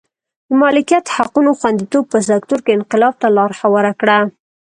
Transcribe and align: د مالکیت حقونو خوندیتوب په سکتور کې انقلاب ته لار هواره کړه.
د 0.47 0.49
مالکیت 0.61 1.05
حقونو 1.15 1.51
خوندیتوب 1.59 2.03
په 2.11 2.19
سکتور 2.29 2.59
کې 2.65 2.75
انقلاب 2.77 3.13
ته 3.21 3.27
لار 3.37 3.51
هواره 3.61 3.91
کړه. 4.01 4.17